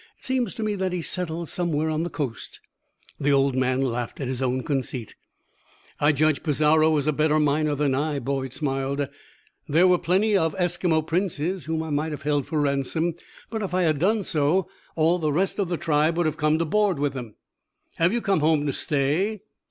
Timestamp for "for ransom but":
12.47-13.61